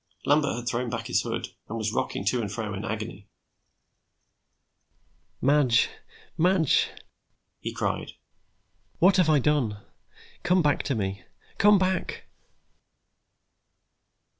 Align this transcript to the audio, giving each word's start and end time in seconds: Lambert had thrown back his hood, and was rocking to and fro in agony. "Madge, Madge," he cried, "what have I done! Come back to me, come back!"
Lambert 0.25 0.55
had 0.55 0.67
thrown 0.67 0.89
back 0.89 1.05
his 1.05 1.21
hood, 1.21 1.49
and 1.69 1.77
was 1.77 1.93
rocking 1.93 2.25
to 2.25 2.41
and 2.41 2.51
fro 2.51 2.73
in 2.73 2.83
agony. 2.83 3.27
"Madge, 5.39 5.89
Madge," 6.39 6.89
he 7.59 7.71
cried, 7.71 8.13
"what 8.97 9.17
have 9.17 9.29
I 9.29 9.37
done! 9.37 9.77
Come 10.41 10.63
back 10.63 10.81
to 10.85 10.95
me, 10.95 11.23
come 11.59 11.77
back!" 11.77 12.23